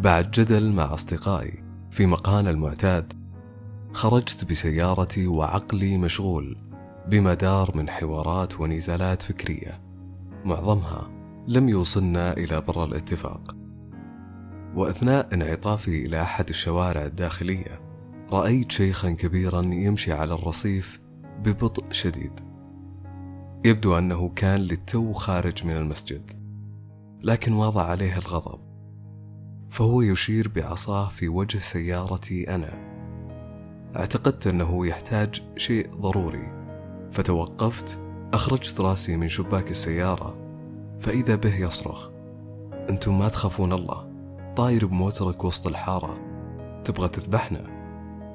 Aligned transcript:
بعد 0.00 0.30
جدل 0.30 0.72
مع 0.72 0.94
أصدقائي 0.94 1.64
في 1.90 2.06
مقهانا 2.06 2.50
المعتاد 2.50 3.12
خرجت 3.92 4.44
بسيارتي 4.44 5.26
وعقلي 5.26 5.98
مشغول 5.98 6.56
بما 7.08 7.34
دار 7.34 7.76
من 7.76 7.90
حوارات 7.90 8.60
ونزالات 8.60 9.22
فكرية 9.22 9.80
معظمها 10.44 11.10
لم 11.48 11.68
يوصلنا 11.68 12.32
إلى 12.32 12.60
بر 12.60 12.84
الاتفاق. 12.84 13.56
وأثناء 14.74 15.34
انعطافي 15.34 16.06
إلى 16.06 16.22
أحد 16.22 16.48
الشوارع 16.48 17.04
الداخلية 17.04 17.80
رأيت 18.32 18.72
شيخا 18.72 19.10
كبيرا 19.10 19.62
يمشي 19.62 20.12
على 20.12 20.34
الرصيف 20.34 21.00
ببطء 21.44 21.84
شديد. 21.90 22.40
يبدو 23.64 23.98
أنه 23.98 24.28
كان 24.28 24.60
للتو 24.60 25.12
خارج 25.12 25.66
من 25.66 25.76
المسجد 25.76 26.30
لكن 27.22 27.52
وضع 27.52 27.82
عليه 27.82 28.18
الغضب. 28.18 28.69
فهو 29.70 30.02
يشير 30.02 30.48
بعصاه 30.48 31.08
في 31.08 31.28
وجه 31.28 31.58
سيارتي 31.58 32.54
أنا. 32.54 32.90
اعتقدت 33.96 34.46
أنه 34.46 34.86
يحتاج 34.86 35.42
شيء 35.56 35.94
ضروري. 35.94 36.52
فتوقفت 37.12 37.98
أخرجت 38.34 38.80
راسي 38.80 39.16
من 39.16 39.28
شباك 39.28 39.70
السيارة. 39.70 40.36
فإذا 41.00 41.34
به 41.34 41.56
يصرخ 41.56 42.08
أنتم 42.90 43.18
ما 43.18 43.28
تخافون 43.28 43.72
الله 43.72 44.10
طاير 44.56 44.86
بموترك 44.86 45.44
وسط 45.44 45.66
الحارة. 45.66 46.18
تبغى 46.84 47.08
تذبحنا؟ 47.08 47.80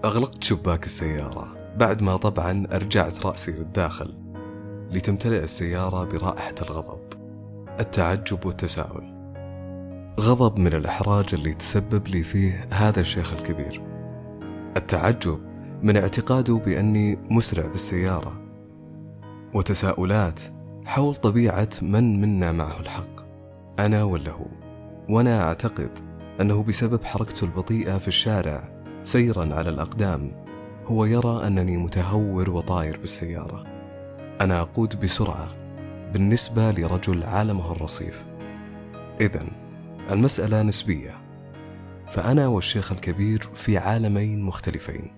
أغلقت 0.06 0.44
شباك 0.44 0.86
السيارة. 0.86 1.56
بعد 1.78 2.02
ما 2.02 2.18
طبعا 2.18 2.68
أرجعت 2.72 3.26
رأسي 3.26 3.52
للداخل 3.52 4.14
لتمتلئ 4.92 5.44
السيارة 5.44 6.04
برائحة 6.04 6.56
الغضب. 6.62 7.14
التعجب 7.80 8.46
والتساؤل. 8.46 9.15
غضب 10.20 10.60
من 10.60 10.74
الإحراج 10.74 11.26
اللي 11.34 11.54
تسبب 11.54 12.08
لي 12.08 12.24
فيه 12.24 12.66
هذا 12.72 13.00
الشيخ 13.00 13.34
الكبير. 13.34 13.82
التعجب 14.78 15.40
من 15.84 15.98
اعتقاده 15.98 16.54
بأني 16.54 17.20
مسرع 17.30 17.68
بالسيارة. 17.68 18.42
وتساؤلات 19.54 20.40
حول 20.86 21.16
طبيعة 21.16 21.70
من 21.82 22.22
منا 22.22 22.52
معه 22.52 22.80
الحق. 22.80 23.26
أنا 23.80 24.04
ولا 24.04 24.32
هو؟ 24.32 24.46
وأنا 25.10 25.44
أعتقد 25.44 26.00
أنه 26.42 26.64
بسبب 26.64 27.04
حركته 27.04 27.46
البطيئة 27.46 27.98
في 27.98 28.08
الشارع 28.08 28.64
سيرا 29.04 29.56
على 29.56 29.70
الأقدام 29.70 30.32
هو 30.86 31.06
يرى 31.06 31.48
أنني 31.48 31.78
متهور 31.78 32.50
وطاير 32.50 32.98
بالسيارة. 32.98 33.64
أنا 34.42 34.62
أقود 34.62 35.00
بسرعة 35.00 35.50
بالنسبة 36.14 36.72
لرجل 36.72 37.24
عالمه 37.24 37.72
الرصيف. 37.72 38.26
إذا 39.22 39.46
المسألة 40.10 40.62
نسبية 40.62 41.22
فأنا 42.08 42.48
والشيخ 42.48 42.92
الكبير 42.92 43.50
في 43.54 43.78
عالمين 43.78 44.42
مختلفين 44.42 45.12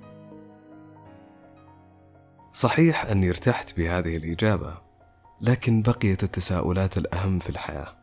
صحيح 2.53 3.05
أني 3.05 3.29
ارتحت 3.29 3.77
بهذه 3.77 4.17
الإجابة 4.17 4.77
لكن 5.41 5.81
بقيت 5.81 6.23
التساؤلات 6.23 6.97
الأهم 6.97 7.39
في 7.39 7.49
الحياة 7.49 7.97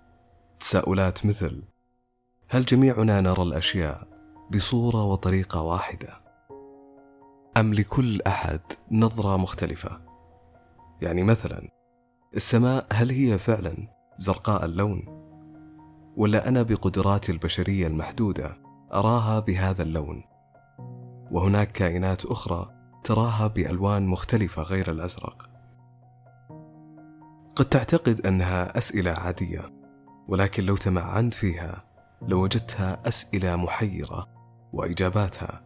تساؤلات 0.60 1.26
مثل 1.26 1.62
هل 2.48 2.64
جميعنا 2.64 3.20
نرى 3.20 3.42
الأشياء 3.42 4.08
بصورة 4.50 5.04
وطريقة 5.04 5.62
واحدة؟ 5.62 6.08
أم 7.56 7.74
لكل 7.74 8.22
أحد 8.22 8.60
نظرة 8.90 9.36
مختلفة؟ 9.36 10.00
يعني 11.02 11.22
مثلا 11.22 11.68
السماء 12.36 12.86
هل 12.92 13.10
هي 13.10 13.38
فعلا 13.38 13.76
زرقاء 14.18 14.64
اللون؟ 14.64 15.13
ولا 16.16 16.48
أنا 16.48 16.62
بقدراتي 16.62 17.32
البشرية 17.32 17.86
المحدودة 17.86 18.56
أراها 18.94 19.40
بهذا 19.40 19.82
اللون؟ 19.82 20.24
وهناك 21.30 21.72
كائنات 21.72 22.24
أخرى 22.24 22.70
تراها 23.04 23.46
بألوان 23.46 24.06
مختلفة 24.06 24.62
غير 24.62 24.90
الأزرق. 24.90 25.48
قد 27.56 27.64
تعتقد 27.64 28.26
أنها 28.26 28.78
أسئلة 28.78 29.10
عادية، 29.10 29.60
ولكن 30.28 30.64
لو 30.64 30.76
تمعنت 30.76 31.34
فيها 31.34 31.84
لوجدتها 32.22 33.08
أسئلة 33.08 33.56
محيرة 33.56 34.28
وإجاباتها 34.72 35.62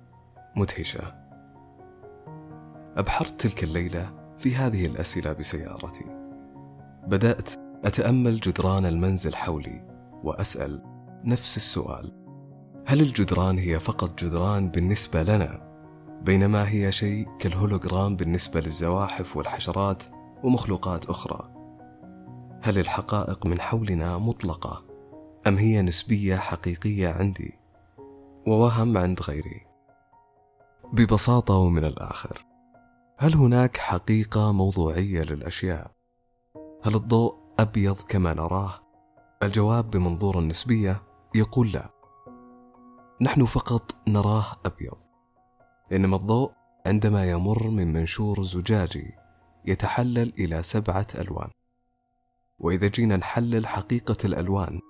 مدهشة. 0.57 1.15
أبحرت 2.97 3.41
تلك 3.41 3.65
الليلة 3.65 4.35
في 4.39 4.57
هذه 4.57 4.87
الأسئلة 4.87 5.33
بسيارتي. 5.33 6.05
بدأت 7.07 7.51
أتأمل 7.85 8.41
جدران 8.41 8.87
المنزل 8.87 9.35
حولي 9.35 9.98
وأسأل 10.25 10.83
نفس 11.25 11.57
السؤال: 11.57 12.13
هل 12.87 13.01
الجدران 13.01 13.59
هي 13.59 13.79
فقط 13.79 14.25
جدران 14.25 14.71
بالنسبة 14.71 15.23
لنا 15.23 15.69
بينما 16.23 16.69
هي 16.69 16.93
شيء 16.93 17.29
كالهولوجرام 17.39 18.17
بالنسبة 18.17 18.61
للزواحف 18.61 19.37
والحشرات 19.37 20.03
ومخلوقات 20.45 21.07
أخرى 21.07 21.51
هل 22.63 22.79
الحقائق 22.79 23.47
من 23.47 23.61
حولنا 23.61 24.19
مطلقة 24.19 24.85
أم 25.47 25.57
هي 25.57 25.83
نسبية 25.83 26.37
حقيقية 26.37 27.09
عندي 27.09 27.59
ووهم 28.47 28.99
عند 28.99 29.21
غيري 29.21 29.67
ببساطة 30.93 31.55
ومن 31.55 31.85
الآخر 31.85 32.45
هل 33.19 33.35
هناك 33.35 33.77
حقيقة 33.77 34.53
موضوعية 34.53 35.23
للأشياء؟ 35.23 35.91
هل 36.83 36.95
الضوء 36.95 37.39
أبيض 37.59 37.97
كما 37.97 38.35
نراه؟ 38.35 38.88
الجواب 39.43 39.91
بمنظور 39.91 40.39
النسبية 40.39 41.03
يقول 41.35 41.73
لا. 41.73 41.91
نحن 43.21 43.45
فقط 43.45 44.09
نراه 44.09 44.45
أبيض. 44.65 44.99
إنما 45.93 46.17
الضوء 46.17 46.53
عندما 46.87 47.31
يمر 47.31 47.71
من 47.71 47.93
منشور 47.93 48.43
زجاجي 48.43 49.15
يتحلل 49.65 50.33
إلى 50.39 50.63
سبعة 50.63 51.07
ألوان. 51.15 51.51
وإذا 52.59 52.89
جينا 52.89 53.17
نحلل 53.17 53.67
حقيقة 53.67 54.17
الألوان 54.25 54.81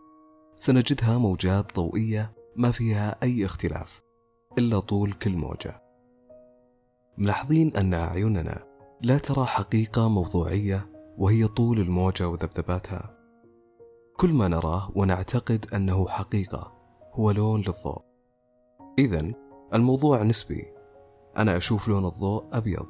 سنجدها 0.59 1.19
موجات 1.19 1.77
ضوئية 1.77 2.33
ما 2.57 2.71
فيها 2.71 3.17
أي 3.23 3.45
اختلاف 3.45 4.03
إلا 4.59 4.81
طول 4.81 5.13
كل 5.13 5.37
موجة. 5.37 5.83
ملاحظين 7.19 7.77
أن 7.77 7.95
أعيننا 7.95 8.65
لا 9.03 9.19
ترى 9.19 9.47
حقيقة 9.47 10.09
موضوعية 10.09 10.91
وهي 11.19 11.47
طول 11.47 11.81
الموجة 11.81 12.29
وذبذباتها. 12.29 13.18
كل 14.21 14.33
ما 14.33 14.49
نراه 14.49 14.93
ونعتقد 14.95 15.67
أنه 15.75 16.09
حقيقة 16.09 16.73
هو 17.13 17.31
لون 17.31 17.61
للضوء. 17.61 18.03
إذا 18.99 19.33
الموضوع 19.75 20.23
نسبي. 20.23 20.65
أنا 21.37 21.57
أشوف 21.57 21.89
لون 21.89 22.07
الضوء 22.07 22.45
أبيض 22.53 22.87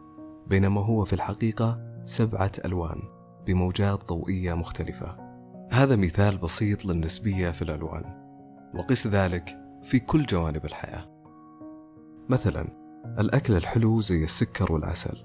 بينما 0.46 0.80
هو 0.80 1.04
في 1.04 1.12
الحقيقة 1.12 1.80
سبعة 2.04 2.52
ألوان 2.64 3.02
بموجات 3.46 4.04
ضوئية 4.04 4.54
مختلفة. 4.54 5.16
هذا 5.70 5.96
مثال 5.96 6.38
بسيط 6.38 6.84
للنسبية 6.84 7.50
في 7.50 7.62
الألوان 7.62 8.04
وقس 8.74 9.06
ذلك 9.06 9.58
في 9.82 10.00
كل 10.00 10.26
جوانب 10.26 10.64
الحياة. 10.64 11.08
مثلا 12.28 12.68
الأكل 13.18 13.56
الحلو 13.56 14.00
زي 14.00 14.24
السكر 14.24 14.72
والعسل. 14.72 15.24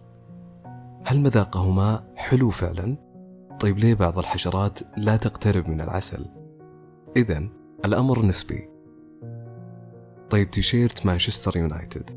هل 1.05 1.19
مذاقهما 1.19 2.13
حلو 2.15 2.49
فعلا؟ 2.49 2.97
طيب 3.63 3.77
ليه 3.79 3.93
بعض 3.93 4.19
الحشرات 4.19 4.79
لا 4.97 5.17
تقترب 5.17 5.69
من 5.69 5.81
العسل؟ 5.81 6.25
إذا 7.17 7.43
الأمر 7.85 8.25
نسبي 8.25 8.69
طيب 10.29 10.51
تيشيرت 10.51 11.05
مانشستر 11.05 11.57
يونايتد 11.57 12.09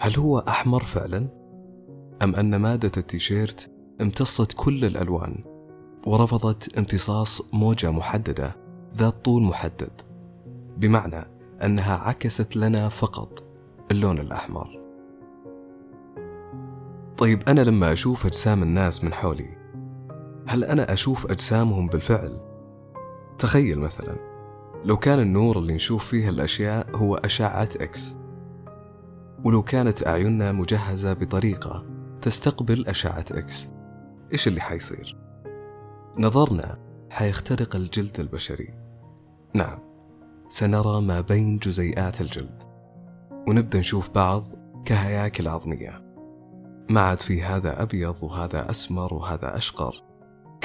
هل 0.00 0.16
هو 0.16 0.38
أحمر 0.38 0.82
فعلا؟ 0.82 1.28
أم 2.22 2.34
أن 2.34 2.56
مادة 2.56 2.92
التيشيرت 2.96 3.70
امتصت 4.00 4.52
كل 4.56 4.84
الألوان 4.84 5.44
ورفضت 6.06 6.78
امتصاص 6.78 7.54
موجة 7.54 7.90
محددة 7.90 8.56
ذات 8.94 9.24
طول 9.24 9.42
محدد 9.42 10.00
بمعنى 10.76 11.24
أنها 11.64 11.96
عكست 11.96 12.56
لنا 12.56 12.88
فقط 12.88 13.44
اللون 13.90 14.18
الأحمر 14.18 14.80
طيب 17.18 17.48
أنا 17.48 17.60
لما 17.60 17.92
أشوف 17.92 18.26
أجسام 18.26 18.62
الناس 18.62 19.04
من 19.04 19.12
حولي 19.12 19.57
هل 20.48 20.64
أنا 20.64 20.92
أشوف 20.92 21.30
أجسامهم 21.30 21.86
بالفعل؟ 21.86 22.40
تخيل 23.38 23.78
مثلا 23.78 24.16
لو 24.84 24.96
كان 24.96 25.20
النور 25.20 25.58
اللي 25.58 25.74
نشوف 25.74 26.06
فيه 26.06 26.28
الأشياء 26.28 26.96
هو 26.96 27.14
أشعة 27.14 27.68
إكس 27.80 28.16
ولو 29.44 29.62
كانت 29.62 30.06
أعيننا 30.06 30.52
مجهزة 30.52 31.12
بطريقة 31.12 31.84
تستقبل 32.22 32.86
أشعة 32.86 33.24
إكس 33.30 33.68
إيش 34.32 34.48
اللي 34.48 34.60
حيصير؟ 34.60 35.16
نظرنا 36.18 36.78
حيخترق 37.12 37.76
الجلد 37.76 38.20
البشري 38.20 38.74
نعم 39.54 39.78
سنرى 40.48 41.00
ما 41.00 41.20
بين 41.20 41.58
جزيئات 41.58 42.20
الجلد 42.20 42.62
ونبدأ 43.48 43.78
نشوف 43.78 44.10
بعض 44.10 44.44
كهياكل 44.84 45.48
عظمية 45.48 46.14
ما 46.90 47.00
عاد 47.00 47.20
في 47.20 47.42
هذا 47.42 47.82
أبيض 47.82 48.22
وهذا 48.22 48.70
أسمر 48.70 49.14
وهذا 49.14 49.56
أشقر 49.56 50.07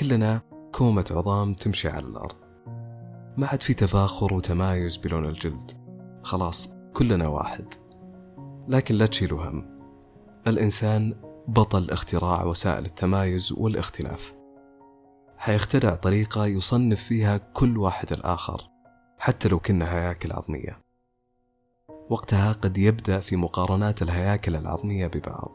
كلنا 0.03 0.41
كومة 0.71 1.05
عظام 1.11 1.53
تمشي 1.53 1.89
على 1.89 2.05
الأرض. 2.05 2.35
ما 3.37 3.47
عاد 3.47 3.61
في 3.61 3.73
تفاخر 3.73 4.33
وتمايز 4.33 4.97
بلون 4.97 5.25
الجلد. 5.25 5.71
خلاص 6.23 6.77
كلنا 6.93 7.27
واحد. 7.27 7.73
لكن 8.67 8.95
لا 8.95 9.05
تشيلوا 9.05 9.49
هم. 9.49 9.79
الإنسان 10.47 11.15
بطل 11.47 11.89
اختراع 11.89 12.43
وسائل 12.43 12.85
التمايز 12.85 13.51
والاختلاف. 13.51 14.33
حيخترع 15.37 15.95
طريقة 15.95 16.45
يصنف 16.45 17.03
فيها 17.03 17.37
كل 17.37 17.77
واحد 17.77 18.13
الآخر 18.13 18.61
حتى 19.17 19.49
لو 19.49 19.59
كنا 19.59 19.93
هياكل 19.93 20.31
عظمية. 20.31 20.79
وقتها 22.09 22.51
قد 22.51 22.77
يبدأ 22.77 23.19
في 23.19 23.35
مقارنات 23.35 24.01
الهياكل 24.01 24.55
العظمية 24.55 25.07
ببعض. 25.07 25.51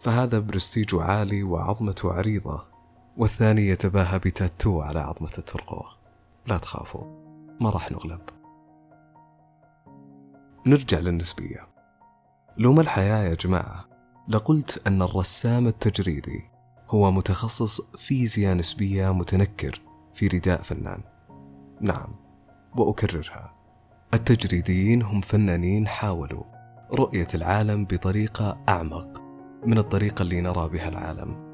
فهذا 0.00 0.38
برستيجه 0.38 1.02
عالي 1.02 1.42
وعظمته 1.42 2.12
عريضة. 2.12 2.71
والثاني 3.16 3.68
يتباهى 3.68 4.18
بتاتو 4.18 4.80
على 4.80 5.00
عظمة 5.00 5.32
الترقوة. 5.38 5.86
لا 6.46 6.58
تخافوا 6.58 7.04
ما 7.60 7.70
راح 7.70 7.92
نغلب. 7.92 8.20
نرجع 10.66 10.98
للنسبية. 10.98 11.68
لو 12.56 12.72
ما 12.72 12.80
الحياة 12.80 13.24
يا 13.24 13.34
جماعة؟ 13.34 13.84
لقلت 14.28 14.86
أن 14.86 15.02
الرسام 15.02 15.66
التجريدي 15.66 16.50
هو 16.88 17.10
متخصص 17.10 17.80
فيزياء 17.80 18.54
نسبية 18.54 19.12
متنكر 19.12 19.80
في 20.14 20.26
رداء 20.26 20.62
فنان. 20.62 21.00
نعم 21.80 22.10
وأكررها. 22.76 23.54
التجريديين 24.14 25.02
هم 25.02 25.20
فنانين 25.20 25.86
حاولوا 25.86 26.44
رؤية 26.94 27.28
العالم 27.34 27.84
بطريقة 27.84 28.64
أعمق 28.68 29.22
من 29.66 29.78
الطريقة 29.78 30.22
اللي 30.22 30.40
نرى 30.40 30.68
بها 30.68 30.88
العالم. 30.88 31.51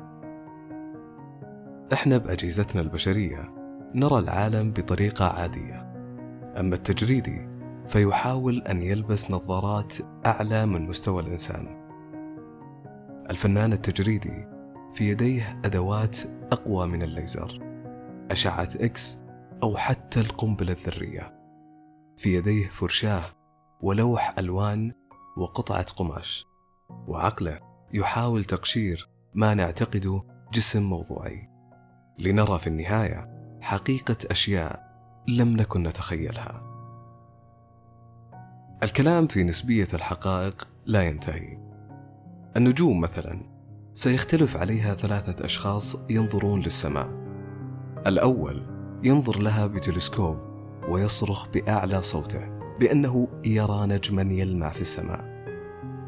إحنا 1.92 2.18
بأجهزتنا 2.18 2.80
البشرية 2.80 3.54
نرى 3.94 4.18
العالم 4.18 4.70
بطريقة 4.70 5.26
عادية. 5.26 5.92
أما 6.60 6.74
التجريدي 6.74 7.48
فيحاول 7.86 8.62
أن 8.62 8.82
يلبس 8.82 9.30
نظارات 9.30 9.92
أعلى 10.26 10.66
من 10.66 10.86
مستوى 10.86 11.22
الإنسان. 11.22 11.88
الفنان 13.30 13.72
التجريدي 13.72 14.48
في 14.94 15.10
يديه 15.10 15.60
أدوات 15.64 16.16
أقوى 16.52 16.86
من 16.86 17.02
الليزر. 17.02 17.60
أشعة 18.30 18.68
إكس 18.74 19.18
أو 19.62 19.76
حتى 19.76 20.20
القنبلة 20.20 20.72
الذرية. 20.72 21.38
في 22.16 22.34
يديه 22.34 22.66
فرشاة 22.68 23.24
ولوح 23.80 24.38
ألوان 24.38 24.92
وقطعة 25.36 25.86
قماش. 25.96 26.46
وعقله 27.06 27.60
يحاول 27.92 28.44
تقشير 28.44 29.08
ما 29.34 29.54
نعتقده 29.54 30.24
جسم 30.52 30.82
موضوعي. 30.82 31.57
لنرى 32.18 32.58
في 32.58 32.66
النهاية 32.66 33.28
حقيقة 33.60 34.16
أشياء 34.30 34.88
لم 35.28 35.56
نكن 35.56 35.82
نتخيلها. 35.82 36.62
الكلام 38.82 39.26
في 39.26 39.44
نسبية 39.44 39.88
الحقائق 39.94 40.68
لا 40.86 41.02
ينتهي. 41.02 41.58
النجوم 42.56 43.00
مثلا 43.00 43.40
سيختلف 43.94 44.56
عليها 44.56 44.94
ثلاثة 44.94 45.44
أشخاص 45.44 45.96
ينظرون 46.10 46.60
للسماء. 46.60 47.08
الأول 48.06 48.62
ينظر 49.02 49.38
لها 49.38 49.66
بتلسكوب 49.66 50.38
ويصرخ 50.88 51.48
بأعلى 51.48 52.02
صوته 52.02 52.48
بأنه 52.80 53.28
يرى 53.44 53.86
نجما 53.86 54.22
يلمع 54.22 54.70
في 54.70 54.80
السماء. 54.80 55.24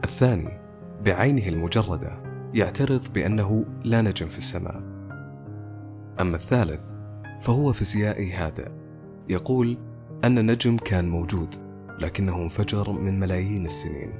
الثاني 0.05 0.61
بعينه 1.05 1.49
المجردة 1.49 2.23
يعترض 2.55 3.13
بأنه 3.13 3.67
لا 3.85 4.03
نجم 4.03 4.29
في 4.29 4.39
السماء. 4.39 4.90
أما 6.21 6.37
الثالث 6.37 6.91
فهو 7.41 7.73
فيزيائي 7.73 8.33
هادئ 8.33 8.71
يقول 9.29 9.79
أن 10.25 10.39
النجم 10.39 10.77
كان 10.77 11.09
موجود 11.09 11.55
لكنه 11.99 12.37
انفجر 12.37 12.93
من 12.93 13.21
ملايين 13.21 13.67
السنين. 13.67 14.13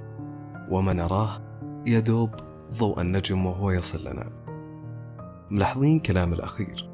وما 0.71 0.93
نراه 0.93 1.41
يدوب 1.87 2.31
ضوء 2.79 3.01
النجم 3.01 3.47
وهو 3.47 3.71
يصل 3.71 4.01
لنا. 4.01 4.31
ملاحظين 5.51 6.01
كلام 6.01 6.33
الأخير. 6.33 6.91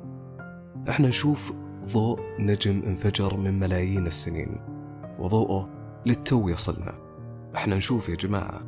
إحنا 0.88 1.08
نشوف 1.08 1.52
ضوء 1.86 2.20
نجم 2.38 2.82
انفجر 2.86 3.36
من 3.36 3.58
ملايين 3.58 4.06
السنين 4.06 4.60
وضوءه 5.18 5.68
للتو 6.06 6.48
يصلنا. 6.48 6.94
إحنا 7.56 7.76
نشوف 7.76 8.08
يا 8.08 8.16
جماعة 8.16 8.60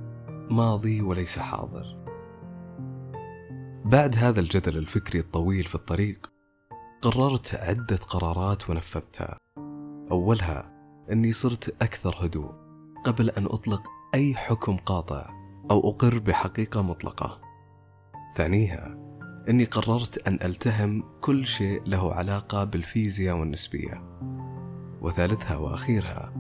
ماضي 0.51 1.03
وليس 1.03 1.39
حاضر. 1.39 1.98
بعد 3.85 4.17
هذا 4.17 4.41
الجدل 4.41 4.77
الفكري 4.77 5.19
الطويل 5.19 5.65
في 5.65 5.75
الطريق 5.75 6.31
قررت 7.03 7.55
عدة 7.55 7.97
قرارات 7.97 8.71
ونفذتها 8.71 9.39
أولها 10.11 10.73
أني 11.13 11.33
صرت 11.33 11.83
أكثر 11.83 12.17
هدوء 12.21 12.53
قبل 13.05 13.31
أن 13.31 13.45
أطلق 13.45 13.83
أي 14.15 14.35
حكم 14.35 14.77
قاطع 14.77 15.31
أو 15.71 15.91
أقر 15.91 16.19
بحقيقة 16.19 16.83
مطلقة. 16.83 17.41
ثانيها 18.37 18.99
أني 19.49 19.65
قررت 19.65 20.29
أن 20.29 20.39
ألتهم 20.43 21.05
كل 21.21 21.47
شيء 21.47 21.83
له 21.87 22.15
علاقة 22.15 22.65
بالفيزياء 22.65 23.37
والنسبية. 23.37 24.19
وثالثها 25.01 25.57
وأخيرها 25.57 26.33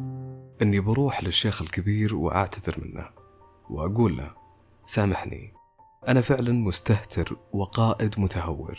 أني 0.63 0.81
بروح 0.81 1.25
للشيخ 1.25 1.63
الكبير 1.63 2.17
وأعتذر 2.17 2.85
منه 2.85 3.09
وأقول 3.71 4.17
له 4.17 4.31
سامحني 4.87 5.58
أنا 6.09 6.21
فعلا 6.21 6.53
مستهتر 6.53 7.37
وقائد 7.53 8.21
متهور 8.21 8.79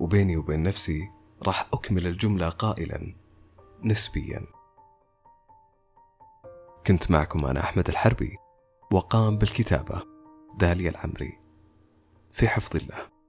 وبيني 0.00 0.36
وبين 0.36 0.62
نفسي 0.62 1.10
راح 1.42 1.68
أكمل 1.72 2.06
الجملة 2.06 2.48
قائلا 2.48 3.14
نسبيا. 3.84 4.46
كنت 6.86 7.10
معكم 7.10 7.46
أنا 7.46 7.60
أحمد 7.60 7.88
الحربي 7.88 8.36
وقام 8.92 9.38
بالكتابة 9.38 10.02
داليا 10.58 10.90
العمري. 10.90 11.38
في 12.32 12.48
حفظ 12.48 12.76
الله. 12.76 13.19